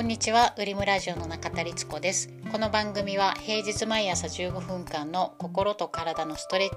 [0.00, 2.30] こんにちは、ウリムラジオの中田律子です。
[2.50, 6.70] この番組は平日毎朝15分間の心と体のストレッ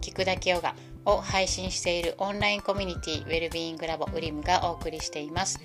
[0.00, 0.74] チ、聞くだけヨガ
[1.04, 5.60] を配信しているオンラインコミュニティウェルビーイングラボウリムがお送りしています。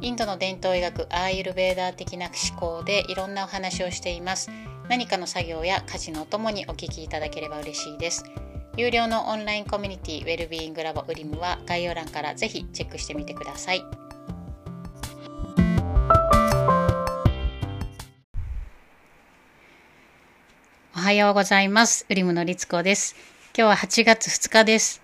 [0.00, 4.48] インドの伝統医学アーユルベーダー的な思考でいろんなお話をしています。
[4.88, 8.22] 何かの作業や家事のお供にお聞きいただければ嬉しいです。
[8.76, 14.05] 有料のオンラインコミュニティウェルビーイングラボウリムは概要欄からぜひチェックしてみてください。
[21.06, 22.04] はようございます。
[22.08, 23.14] ウリムのりつこです。
[23.56, 25.00] 今日は8月2日です。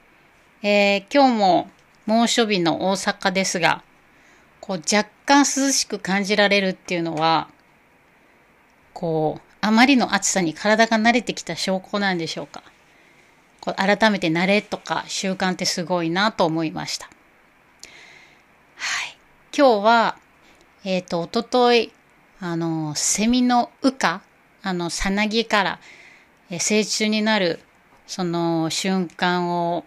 [0.60, 1.70] えー今日も
[2.06, 3.84] 猛暑日の大阪ですが、
[4.60, 7.46] こう若干涼しく感じられるっていうのは、
[8.92, 12.64] こう、あまりの暑さに体が慣れてきた証拠なんでしょうか。
[13.60, 17.06] こう改めて慣れとか習慣ってすごいなと思いました。
[18.74, 19.16] はい。
[19.56, 20.16] 今日は、
[20.82, 21.92] えっ、と、おととい、
[22.40, 24.22] あの、セミの羽化、
[24.62, 25.80] あの、さなぎから、
[26.50, 27.60] え成虫になる、
[28.06, 29.84] その瞬間を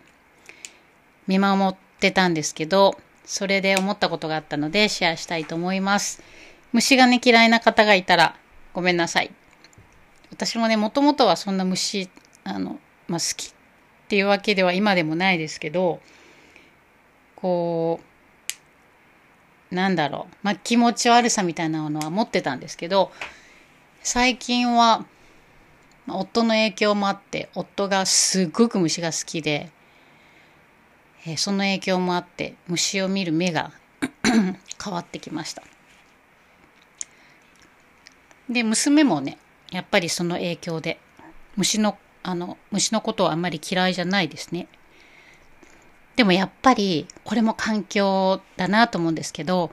[1.28, 6.22] 見守ってたんですけど、それで思ったことがあったのでシェアしたいと思います。
[6.74, 8.36] 虫がね、嫌いな方がいたら
[8.74, 9.32] ごめんなさい。
[10.32, 12.10] 私もね、もともとはそんな虫、
[12.44, 13.54] あの、まあ、好きっ
[14.10, 16.02] ていうわけでは今でもないですけど、
[17.36, 18.02] こ
[19.72, 23.12] う、なんだろう、まあ、気持ち悪さみたいなものは持ってたんですけど、
[24.08, 25.04] 最近は、
[26.08, 29.72] 夫の影響もあって、夫がすごく虫が好きで、
[31.26, 33.72] えーその影響もあって、虫を見る目が
[34.24, 35.64] 変わってきました。
[38.48, 39.40] で、娘もね、
[39.72, 41.00] やっぱりその影響で、
[41.56, 44.68] 虫の、あの、虫のことはあんまり嫌いじゃないですね。
[46.16, 49.72] でもやっぱり、これも環境だなと思うんですけど、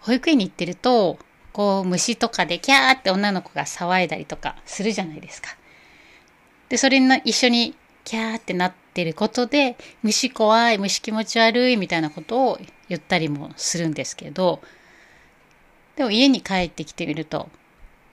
[0.00, 1.18] 保育園に行ってると、
[1.54, 5.50] こう虫とかでキャーって女の子が騒いだりとかするじゃないですか。
[6.68, 12.58] で、それに一緒にキャーってなってることで、虫怖い、虫気持ち悪いみたいなことを
[12.88, 14.60] 言ったりもするんですけど、
[15.94, 17.48] でも家に帰ってきてみると、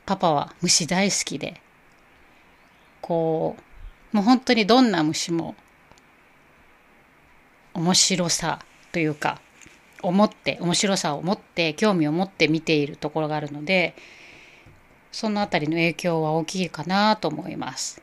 [0.06, 1.60] パパは虫大好きで、
[3.02, 3.56] こ
[4.14, 5.56] う、もう本当にどんな虫も
[7.74, 8.60] 面白さ
[8.92, 9.42] というか、
[10.04, 13.96] 思って、面白さを持って、興味を持って見ているところがあるので、
[15.12, 18.02] そのあたりの影響は大きいかなと思います。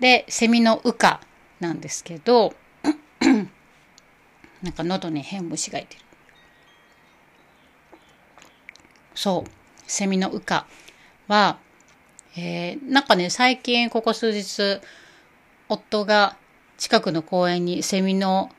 [0.00, 1.20] で、セミの羽化
[1.60, 2.54] なんですけど、
[4.62, 6.00] なんか喉に変虫がいてる。
[9.14, 9.50] そう、
[9.86, 10.66] セミの羽化
[11.28, 11.58] は、
[12.36, 14.80] えーなんかね、最近ここ数日、
[15.68, 16.36] 夫が
[16.78, 18.50] 近くの公園にセミの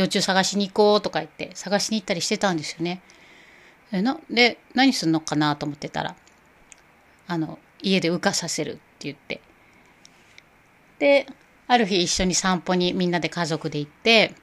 [0.00, 3.02] 幼虫探しに行こうとか言って探しに行ったりしてたんですよね。
[4.30, 6.16] で、何するのかなと思ってたら、
[7.26, 9.40] あの、家で羽化させるって言って。
[10.98, 11.26] で、
[11.66, 14.34] ある日一緒に散歩にみんなで家族で行って、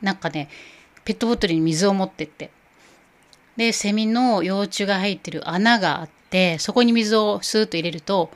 [0.00, 0.48] なんかね、
[1.04, 2.50] ペットボトルに水を持ってって、
[3.56, 8.30] で、セミの幼虫が入ってる穴があって、そこに水をスーッと入れると、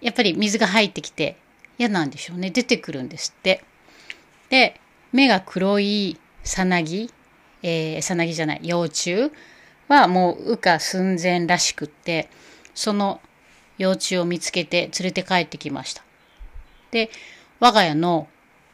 [0.00, 1.36] やっぱり水が入ってきて
[1.78, 2.50] 嫌なんでしょうね。
[2.50, 3.62] 出てくるんですって。
[4.48, 4.80] で、
[5.16, 7.10] 目が黒いさなぎ、
[7.62, 9.32] えー、さなぎじゃない、幼虫
[9.88, 12.28] はもう羽化寸前らしくって、
[12.74, 13.22] その
[13.78, 16.04] 幼虫を見つけて連れて帰ってきました。
[16.90, 17.10] で、
[17.60, 18.28] 我が家の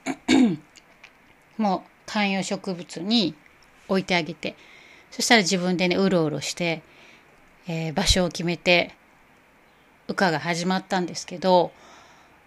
[1.59, 3.37] もう観葉植物に
[3.87, 4.57] 置いてあげて、
[5.13, 6.83] そしたら自分でね、うろうろして、
[7.69, 8.97] えー場所を決めて、
[10.09, 11.71] 羽化が始まったんですけど、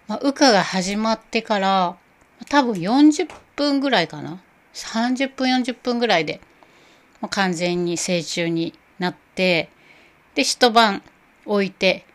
[0.10, 1.98] まあ、羽化が始まってから、
[2.50, 4.42] 多分40分ぐらいかな。
[4.74, 6.42] 30分、40分ぐらいで、
[7.22, 9.70] もう完全に成虫になって、
[10.36, 11.02] で、一晩
[11.46, 12.06] 置いて、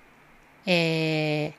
[0.67, 1.53] えー、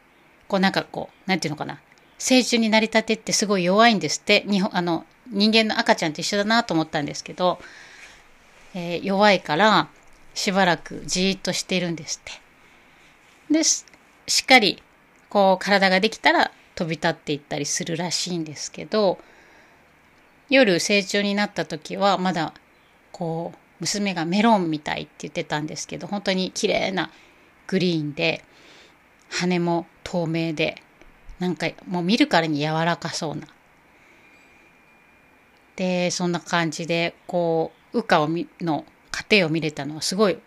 [0.48, 1.82] こうなんかこう、なんていうのかな。
[2.20, 4.46] 成虫になりたてってすごい弱いんですって。
[4.48, 7.60] 日本、あの、人間の赤ちゃんと一緒だなと思ったんですけど、
[8.76, 9.90] えー弱いから、
[10.34, 12.34] しばらくじーっとしているんですっ
[13.50, 13.54] て。
[13.54, 13.86] で、し
[14.28, 14.82] しっかり、
[15.30, 19.20] こう、体ができたら飛び立っていったりするらしいんですけど、
[20.50, 22.54] 夜成虫になった時は、まだ、
[23.12, 27.10] こう、娘がメロンみたいって言ってたんですけど、本当に綺麗な
[27.68, 28.44] グリーンで、
[29.30, 30.82] 羽も透明で、
[31.40, 33.48] なんかもう見るからに柔らかそうな。
[35.78, 40.38] で、そんな感じで、こう、羽化をみの過程を見れたのはすごい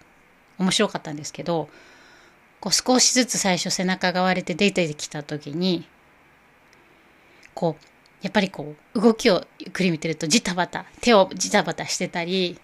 [0.58, 1.68] 面白かったんですけど、
[2.60, 5.86] こう少しずつ最初背中が割れて出てきた時に、
[7.54, 7.84] こう、
[8.22, 12.58] やっぱりこう、動きをゆっくり見てるとジタバタ、手をジタバタしてたり、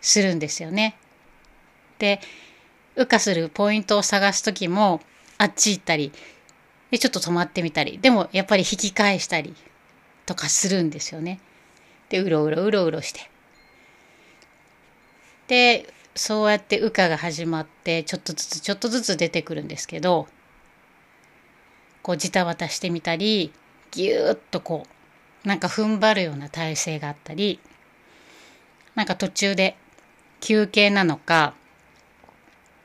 [0.00, 0.96] するんですよね。
[1.98, 2.20] で
[2.96, 5.00] 羽化するポイントを探す時も
[5.38, 6.12] あっち行ったり
[6.90, 9.54] でちょっと止まってみたりでもやっぱり引き返したり
[10.26, 11.40] とかするんですよね。
[12.08, 13.30] でうろうろうろうろして。
[15.46, 20.26] でそうやって羽化が始まってちょっとずつちょっとずつ出てくるんですけど
[22.02, 23.52] こうジタバタしてみたり
[23.90, 24.86] ぎゅーっとこ
[25.44, 27.60] うなんか踏ん張るような体勢があったり
[28.94, 29.76] なんか途中で
[30.40, 31.54] 休憩なのか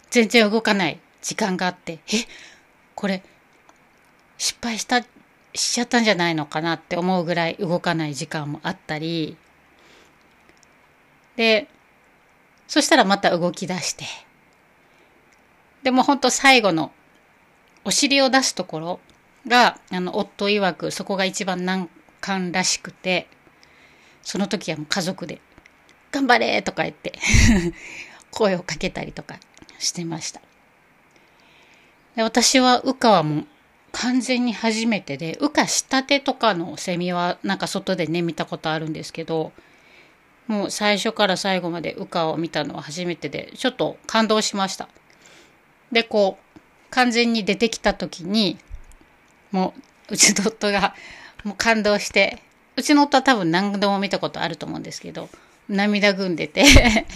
[0.10, 2.26] 全然動かない時間があってえ
[2.96, 3.24] これ
[4.38, 5.02] 失敗した
[5.54, 9.38] しちゃったんじゃないのかなって思うぐらい動かない時間もあったり
[11.36, 11.68] で
[12.68, 14.06] そしたらまた動き出して
[15.84, 16.92] でも本当最後の
[17.84, 19.00] お尻を出すところ
[19.48, 21.90] があの夫曰くそこが一番難
[22.22, 23.28] 関らしくて
[24.24, 25.40] その時はもう家族で
[26.12, 27.14] 「頑張れ!」とか言って
[28.32, 29.36] 声をかけたりとか
[29.78, 30.42] してました
[32.16, 33.48] で私は羽化はもう
[33.92, 39.54] 完全に初めてで羽化したてとかのセミはなんか外でね見たことあるんですけど
[40.48, 44.90] もう最初から最後まで羽化を見たのは初めてでちょっと感動しました
[45.92, 46.60] でこう
[46.90, 48.58] 完全に出てきた時に
[49.52, 49.74] も
[50.10, 50.96] ううちの夫が
[51.44, 52.42] もう感動して
[52.76, 55.30] うちの夫は多分何度も見たことあると思うんですけど
[55.70, 56.64] 涙ぐんでて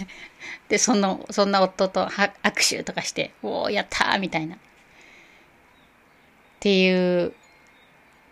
[0.68, 2.32] でそのそんな夫と握
[2.68, 4.58] 手とかして「おおやった!」みたいなっ
[6.60, 7.32] ていう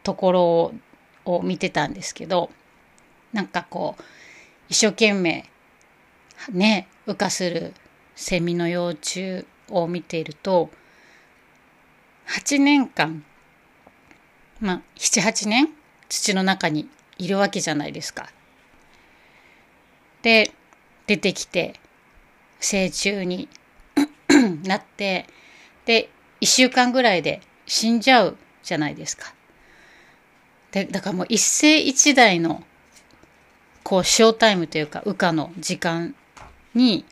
[0.02, 0.74] ところ
[1.24, 2.50] を見てたんですけど
[3.32, 4.02] なんかこう
[4.68, 5.44] 一生懸命
[6.50, 7.74] ね羽化する
[8.16, 10.70] セミの幼虫を見ていると
[12.28, 13.24] 8年間
[14.60, 15.68] まあ78年
[16.08, 16.88] 土の中に
[17.18, 18.28] いるわけじゃないですか。
[20.22, 20.50] で
[21.06, 21.74] 出てきて
[22.60, 23.48] 成虫に
[24.64, 25.26] なって
[25.84, 26.10] で
[26.40, 29.34] 1週間ぐらいで死んじゃうじゃないですか。
[30.72, 32.62] でだからもう一世一代の
[33.82, 36.14] こうショータイムというか羽化の時間
[36.74, 37.06] に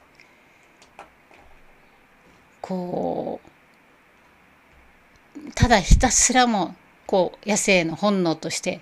[2.61, 3.51] こう
[5.55, 6.75] ただひたすらも
[7.07, 8.81] こう野生の本能として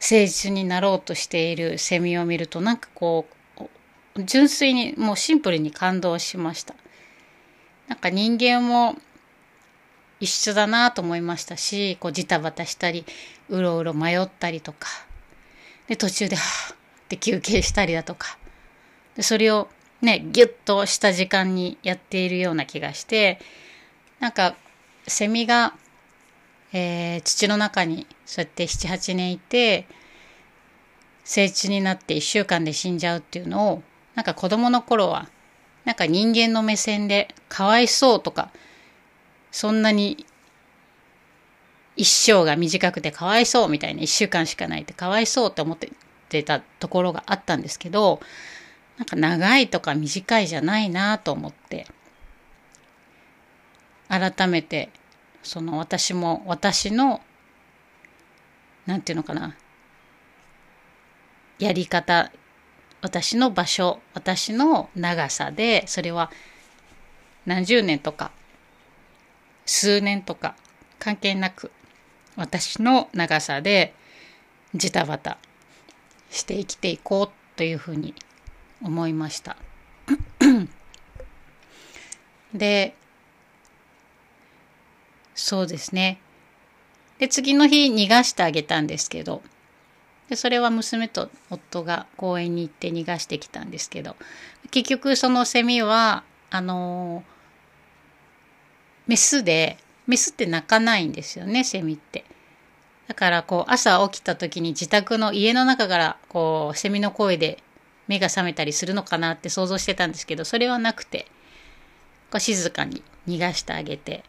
[0.00, 3.26] 誠実になろうとしているセミを見るとなんかこ
[4.16, 6.74] う純粋にもうシンプルに感動しました。
[7.88, 8.96] なんか人間も
[10.18, 13.04] 一緒だなと思いましたしこうジタバタしたり
[13.48, 14.88] うろうろ迷ったりとか
[15.86, 16.76] で途中ではあっ
[17.08, 18.38] て休憩したりだとか
[19.14, 19.68] でそれを
[20.00, 23.38] ねギュッとした時間にやっているような気がして
[24.18, 24.56] なんか
[25.06, 25.74] セミが、
[26.78, 29.86] えー、土の中にそうやって78年いて
[31.24, 33.82] 成虫になって1週間で死んじゃうっていうのを
[34.14, 35.30] なんか子供の頃は
[35.86, 38.50] なんか人間の目線でかわいそうとか
[39.50, 40.26] そんなに
[41.96, 45.78] 一生が短くてかわいそうみたいな一週間しかないってかわいそうって思っ
[46.28, 48.20] てたところがあったんですけど
[48.98, 51.86] なんか長いとか短いじゃないなと思って
[54.10, 54.90] 改めて
[55.46, 57.20] その私も私の
[58.84, 59.56] なんていうのかな。
[61.60, 62.32] やり方。
[63.00, 64.00] 私の場所。
[64.12, 66.32] 私の長さでそれは
[67.46, 68.32] 何十年とか。
[69.64, 70.56] 数年とか。
[70.98, 71.70] 関係なく
[72.34, 73.94] 私の長さで
[74.74, 75.38] ジタバタ。
[76.28, 78.14] して生きていこうというふうに
[78.82, 79.56] 思いました。
[82.52, 82.96] で
[85.36, 86.18] そうですね。
[87.18, 89.42] で次の日逃がしてあげたんですけど。
[90.28, 94.16] でそれは娘と夫が公園に行って逃がしてきたんですけど。
[94.72, 97.22] 結局そのセミはあの
[99.06, 99.78] メスで
[100.08, 102.24] メスって鳴かないんですよねセミって。
[103.06, 107.62] だからこう朝起きた時に自宅の家の中からこうセミの声で
[108.08, 111.26] 目が覚めたりするのかなって想像してたんですけどそれはなくて。
[112.30, 114.24] こう静かに逃がしてあげて、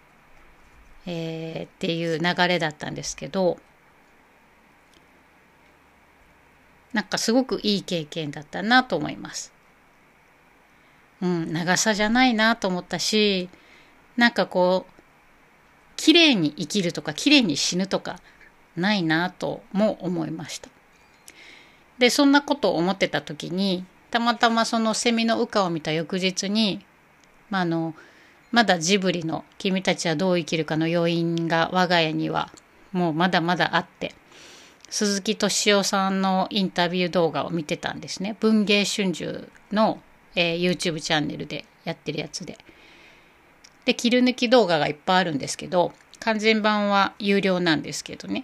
[1.08, 3.58] えー、っていう流れだったんですけど
[6.94, 9.54] なんかすごくいい経験だったなと思います。
[11.22, 13.50] うん、長さじゃないなと思ったし
[14.18, 14.92] なんかこう
[15.96, 18.20] 綺麗に生きるとか綺麗に死ぬとか
[18.76, 20.70] ないなとも思いました
[21.98, 26.86] でそんなことを思ってた時にたまたまそのセミの羽化を見た翌日に、
[27.50, 27.96] まあ、あの
[28.51, 32.51] まだジブリの「君たちはどう生きるか」の要因が我が家には
[32.92, 34.16] もうまだまだあって
[34.89, 38.38] 鈴木敏夫さんのインタビュー動画を見てたんですね。
[38.39, 39.25] 文芸春秋
[39.72, 40.01] の、
[40.36, 42.58] えー、YouTube チャンネルでやってるやつで。
[43.86, 48.44] で、切り抜き動画がいっぱいあるんですけど、完全版は有料なんですけどね。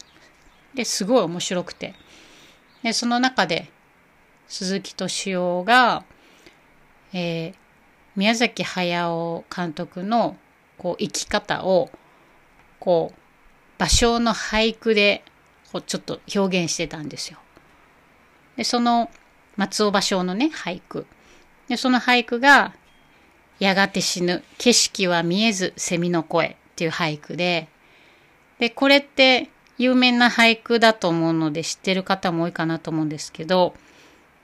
[0.73, 1.93] で、すごい面白くて。
[2.81, 3.69] で、その中で、
[4.47, 6.03] 鈴木敏夫が、
[7.13, 7.55] えー、
[8.15, 10.37] 宮崎駿監督の
[10.77, 11.89] こう生き方を
[12.79, 15.23] こう芭蕉の俳句で
[15.71, 17.39] こうちょっと表現してたんですよ。
[18.55, 19.09] でその
[19.55, 21.05] 松尾芭蕉のね俳句
[21.67, 22.75] でその俳句が
[23.59, 27.67] 「やがて死ぬ景色は見えず蝉の声」っていう俳句で
[28.59, 33.73] でこれって有名な俳句だと思うので知ってる方も多いかなと思うんですけど、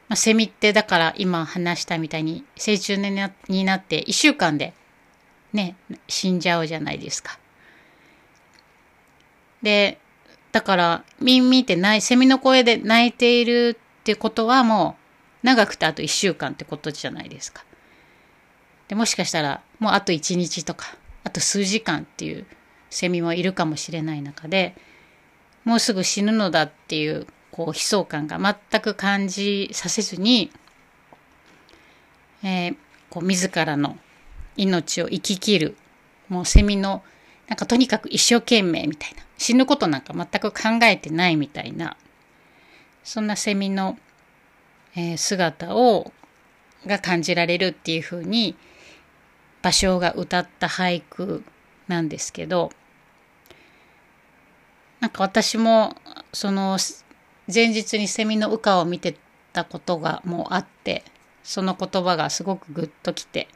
[0.10, 4.74] まあ、セミってだから今話したみたいに成虫になって1週間で
[5.54, 5.76] ね
[6.08, 7.40] 死んじゃうじゃないですか。
[9.62, 10.00] で、
[10.52, 14.98] だから、ミンミンってない、セミの声で泣いているってことはも
[15.44, 17.64] う、長くてあと1週間ってことじゃないですか。
[18.88, 22.46] で、もしかしたら、もうあと1日とか、あと数時間っていう
[22.90, 24.76] セミもいるかもしれない中で、
[25.66, 30.52] もうすぐ死ぬのだっていう、こう、悲壮感が全く感じさせずに、
[32.44, 32.76] えー、
[33.10, 33.98] こう、自らの
[34.56, 35.78] 命を生き切る、
[36.28, 37.04] もうセミの、
[37.48, 39.24] なんかとにかく一生懸命みたいな。
[39.38, 41.98] 死ぬことなんか全く考えてないみたいな、
[43.04, 43.98] そんなセミの、
[44.96, 46.12] えー、姿を、
[46.86, 48.56] が感じられるっていうふうに、
[49.62, 51.44] 芭蕉が歌った俳句
[51.88, 52.72] なんですけど、
[55.00, 55.96] なんか私も、
[56.34, 56.78] その、
[57.54, 59.18] 前日にセミの羽化を見て
[59.54, 61.04] たことがもうあって、
[61.44, 63.48] その言葉がすごくグッときて、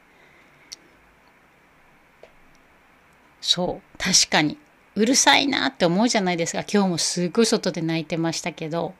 [3.40, 4.58] そう、確かに。
[4.96, 6.60] うるさいなって思うじゃないですか。
[6.60, 8.94] 今日もすごい外で泣いてましたけど、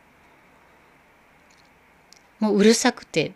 [2.40, 3.32] もううるさくて、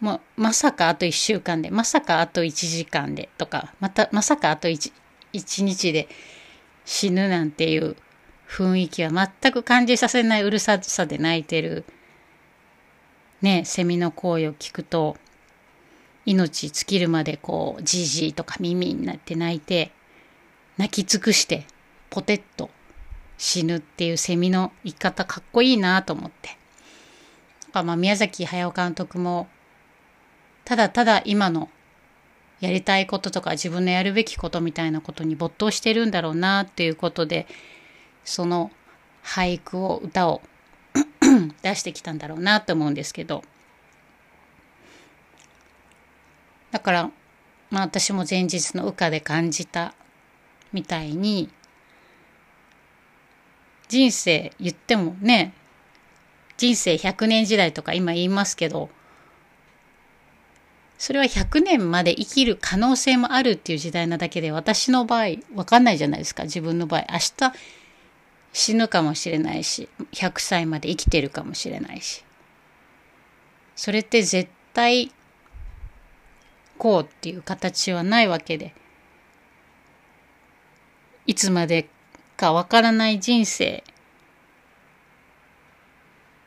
[0.00, 4.92] もうまさかあと1週間で、まさかあと1時間でとか、また、まさかあと 1,
[5.32, 6.08] 1日で
[6.84, 7.96] 死ぬなんていう
[8.48, 11.84] 雰囲気は全く感じさせないうるささで泣いてる、
[13.42, 15.16] ね、セミの声を聞くと、
[16.24, 19.92] 命尽きるまでこう、じじいとか耳になって泣いて、
[20.78, 21.66] 泣き尽くして
[22.10, 22.70] ポテッと
[23.36, 26.56] 死ぬっていうセミの言い方かっこいいなと思って。
[27.72, 29.48] まあ宮崎駿監督も
[30.64, 31.68] ただただ今の
[32.60, 37.46] やりたいこととか自分のやるべきことみたいなことに没頭してるんだろうなっていうことで
[38.24, 38.70] その
[39.24, 40.42] 俳句を歌を
[41.62, 43.42] 出してきたんだろうなと思うんですけど。
[46.70, 47.10] だから
[47.70, 49.94] まあ私も前日の羽化で感じた
[50.72, 51.48] みたいに
[53.88, 55.54] 人生言ってもね
[56.58, 58.90] 人生100年時代とか今言いますけど
[60.98, 67.06] それは100年まで生きる可能性もあるっていう時代なだけで私の場合わかんないじゃないですか自分の場合。
[67.12, 67.52] 明日
[68.58, 72.24] 死ぬかもしれないし100歳まで生きてるかもしれないし。
[73.76, 75.12] それって絶対
[76.78, 78.74] こうっていう形はないわけで
[81.28, 81.88] いつまで
[82.36, 83.84] かわからない人生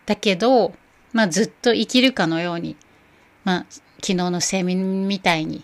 [0.05, 0.73] だけど、
[1.13, 2.75] まあずっと生きるかのように、
[3.45, 3.65] まあ
[4.01, 5.63] 昨日のセミみたいに、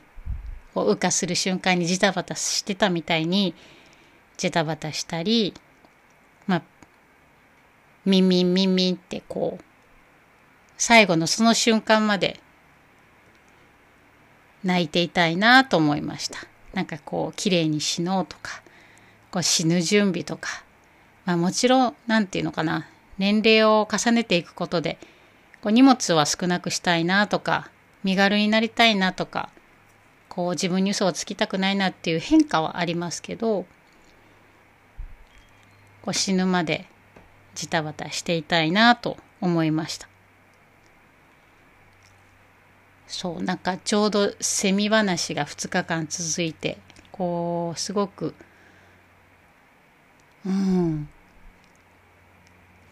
[0.74, 3.56] こう羽化する瞬間にジタバタしてたみたいに、
[4.38, 5.54] ジタバタしたり、
[8.08, 9.64] ミミミミってこう、
[10.78, 12.40] 最後のその瞬間まで
[14.64, 16.40] 泣いていたいなと思いました。
[16.74, 18.64] なんかこう、綺麗に死のうとか、
[19.32, 20.64] こう死ぬ準備とか、
[21.26, 22.88] まあ、もちろん何て言うのかな
[23.18, 24.98] 年齢を重ねていくことで
[25.62, 27.70] こう荷物は少なくしたいなとか
[28.04, 29.50] 身軽になりたいなとか
[30.30, 33.66] こう自分に嘘をつきたくないなっていう変化はありますけど
[36.02, 36.86] こう死ぬまで
[37.58, 40.08] ジタバタしていたいなと思いました
[43.08, 46.78] そうなんかちょうどセミ話が2日間続いて
[47.12, 48.36] こうすごく
[50.46, 51.10] うん、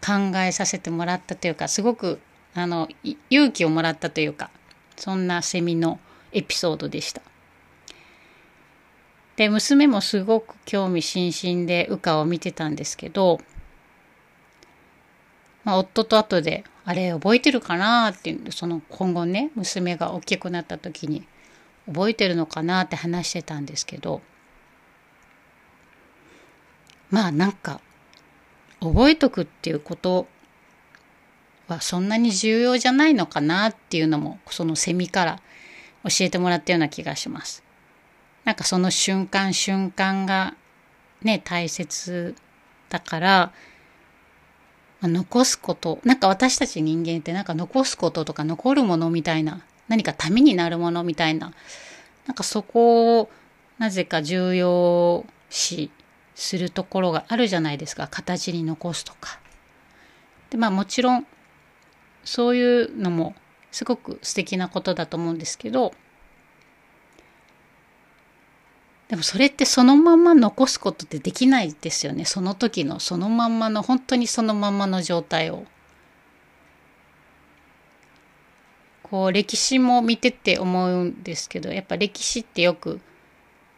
[0.04, 2.20] 考えさせてもらったというかすごく
[2.54, 2.88] あの
[3.30, 4.50] 勇気をもらったというか
[4.96, 5.98] そんなセミの
[6.32, 7.22] エピソードでした。
[9.36, 13.38] で娘もすごく興味津々で羽化を見てたんですけど、
[15.66, 21.26] まあ、夫と後で「あれ覚えてるかな?」ってその今後ね娘が大きくなった時に
[21.86, 24.22] 覚えてるのかなって話してたんですけど
[27.10, 27.80] まあなんか
[28.80, 30.28] 覚えとくっていうこと
[31.66, 35.40] はそんなに重要じゃないのかなっていうのもそのセミから
[36.04, 37.64] 教えてもらったような気がします。
[38.44, 40.54] なんかその瞬間瞬間が
[41.22, 42.36] ね大切
[42.88, 43.52] だから、
[45.08, 51.52] 残すことなんか私たち人間ってなんか残すこととか残るものみたいな何かためになるものみたいな
[52.26, 53.30] なんかそこを
[53.78, 55.90] なぜか重要視
[56.34, 59.40] するところがあるじゃないですか形に残すとか。
[60.50, 61.26] でまあもちろん
[62.24, 63.34] そういうのも
[63.70, 65.92] すごく素敵なことだと思うんですけど
[69.08, 75.64] でもそれってそのまんま残すことってできないですよねその時のそのまんまの本当にそのまんまの状態を。
[79.04, 83.00] こう歴史も見てて思うんですけどやっぱ歴史ってよく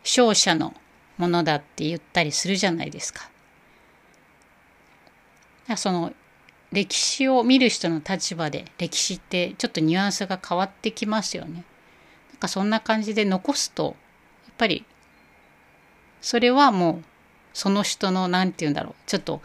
[0.02, 0.72] 勝者の
[1.18, 3.28] ものだって言ったりするじゃないですか。
[5.76, 6.14] その
[6.72, 11.64] 歴史を見る人の立場で歴史ってちょっとニュアンスが変わってきますよね。
[12.32, 13.96] なんかそんな感じで残すと
[14.46, 14.86] やっぱり
[16.20, 17.04] それはもう
[17.52, 18.94] その人の何て言うんだろう。
[19.06, 19.40] ちょっと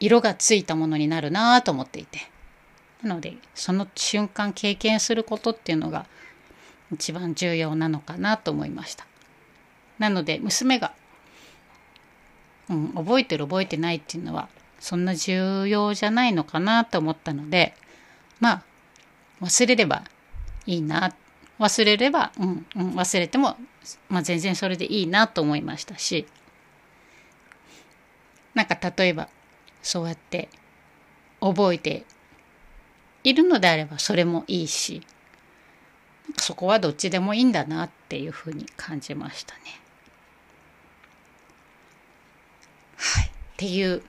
[0.00, 2.34] 色がついたものになるなと思っていて。
[3.04, 6.06] なのでその瞬間経験することっていうのが
[6.90, 9.06] 一番重要なのかなと思いました。
[9.98, 10.92] なので娘が、
[12.68, 14.48] うん、覚えてる覚えてないっていうのは
[14.80, 17.74] そんな重要じゃないのかなと思ったので
[18.40, 18.62] まあ
[19.42, 20.02] 忘れれば
[20.66, 21.14] いいな。
[21.60, 23.56] 忘れれば、うんうん、忘れても
[24.08, 26.26] まあ、全然それでいいなと思いましたし
[28.54, 29.28] なんか例えば
[29.82, 30.48] そうやって
[31.40, 32.04] 覚えて
[33.24, 35.02] いるのであればそれもいいし
[36.38, 39.60] そこはどっちでもいいんだなっていうふうに感じましたね。
[42.96, 44.02] はい、っていう、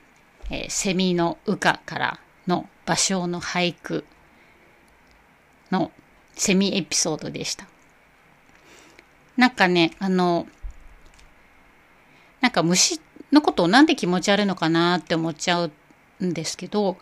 [0.49, 4.05] えー、セミの羽化からの芭蕉の俳句
[5.71, 5.91] の
[6.35, 7.67] セミエピソードでした。
[9.37, 10.47] なんかね、あの、
[12.41, 15.71] なんか虫のことをなんで気持ち悪いのかなって思っちゃう
[16.25, 16.97] んですけど、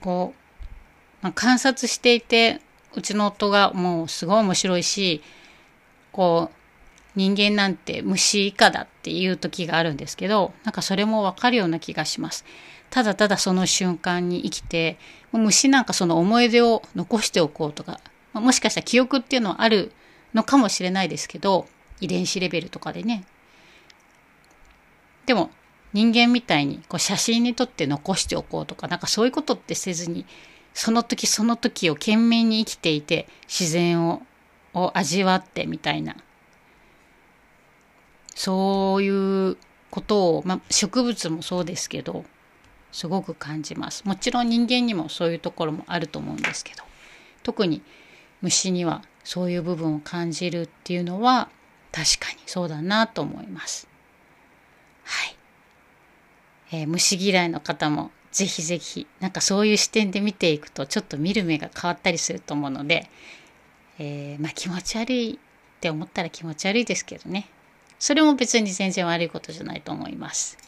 [0.00, 0.38] こう、
[1.22, 2.60] まあ、観察していて、
[2.94, 5.22] うちの夫がもうすごい面白いし、
[6.10, 6.56] こう、
[7.14, 12.44] 人間なんて虫以下だっていう時があるんですけど、なんかそれもわかるような気がします。
[12.90, 14.98] ただただその瞬間に生きて、
[15.32, 18.00] 虫なんかその思い出を残しておこうとか、
[18.32, 19.92] もしかしたら記憶っていうのはある
[20.34, 21.66] のかもしれないですけど
[22.00, 23.24] 遺伝子レベルとかでね。
[25.26, 25.50] でも
[25.92, 30.24] 人間みたいにこう写真に撮って残しておこうとかなんかそういうことってせずに
[30.74, 34.22] その時その時を懸命に生きていて自然を
[34.74, 36.16] を味わってみたいな。
[38.34, 39.58] そういう
[39.90, 42.24] ことを、まあ、植物もそうですけど
[42.90, 44.04] すごく感じます。
[44.04, 46.82] もちろん人間にもそういうところもあると思うんですけど
[47.42, 47.82] 特に
[48.40, 51.48] 虫にはそういう部分を感じるっていうのは
[51.92, 53.88] 確かにそうだなと思います。
[55.04, 55.36] はい。
[56.72, 63.08] えー、虫嫌いの方もぜひぜひなんかそういう視点で見ていくとちょっと見る目が変わったりすると思うので、
[63.98, 67.48] えー、まあ気持ち悪いって思ったら気持ち悪いですけどね。
[67.98, 70.58] それも別に全然悪いことじゃないと思います。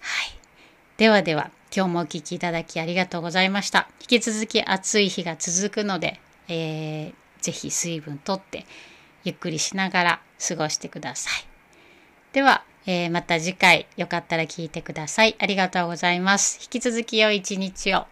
[0.00, 0.40] はい。
[0.96, 3.88] ではでは、今日もお聴きいただきありがとうございました。
[4.00, 8.66] 引き続き暑い日が続くので、えー、ぜひ水分とって
[9.24, 11.44] ゆっくりしながら過ごしてください。
[12.32, 15.36] では、えー、また次回よかったら聞いてください。
[15.38, 16.58] ありがとうございます。
[16.62, 18.06] 引き続き良い一日を。